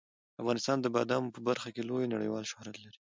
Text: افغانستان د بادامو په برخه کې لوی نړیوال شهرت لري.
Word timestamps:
افغانستان 0.41 0.77
د 0.81 0.87
بادامو 0.95 1.33
په 1.35 1.39
برخه 1.49 1.69
کې 1.75 1.81
لوی 1.89 2.11
نړیوال 2.13 2.43
شهرت 2.51 2.75
لري. 2.83 2.97